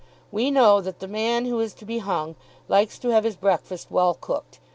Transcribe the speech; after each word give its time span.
We 0.31 0.49
know 0.49 0.81
that 0.81 0.97
the 0.97 1.07
man 1.07 1.45
who 1.45 1.59
is 1.59 1.75
to 1.75 1.85
be 1.85 1.99
hung 1.99 2.35
likes 2.67 2.97
to 2.97 3.09
have 3.09 3.23
his 3.23 3.35
breakfast 3.35 3.91
well 3.91 4.15
cooked. 4.19 4.59